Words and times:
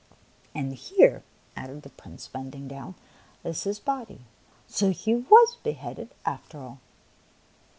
"And 0.55 0.73
here," 0.73 1.21
added 1.55 1.83
the 1.83 1.91
Prince, 1.91 2.27
bending 2.27 2.67
down," 2.67 2.95
is 3.45 3.65
his 3.65 3.79
body. 3.79 4.21
So 4.67 4.89
he 4.89 5.13
was 5.17 5.57
beheaded 5.61 6.09
after 6.25 6.57
all 6.57 6.79